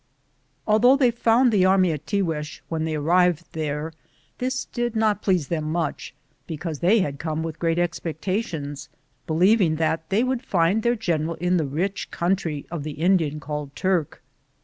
am 0.67 0.77
Google 0.77 0.97
THE 0.97 0.97
JOURNEY 0.97 0.97
OP 0.97 0.97
CORONADO 0.97 1.03
Although 1.03 1.03
they 1.03 1.23
found 1.23 1.51
the 1.51 1.65
army 1.67 1.91
at 1.91 2.05
Tiguex 2.07 2.61
when 2.69 2.85
they 2.85 2.95
arrived 2.95 3.43
there, 3.51 3.93
this 4.39 4.65
did 4.65 4.95
not 4.95 5.21
please 5.21 5.47
them 5.49 5.71
much, 5.71 6.15
because 6.47 6.79
they 6.79 7.01
had 7.01 7.19
come 7.19 7.43
with 7.43 7.59
great 7.59 7.77
expectations, 7.77 8.89
believing 9.27 9.75
that 9.75 10.09
they 10.09 10.23
would 10.23 10.41
find 10.41 10.81
their 10.81 10.95
general 10.95 11.35
in 11.35 11.57
the 11.57 11.67
rich 11.67 12.09
country 12.09 12.65
of 12.71 12.81
the 12.83 12.93
Indian 12.93 13.39
called 13.39 13.75
Turk. 13.75 14.23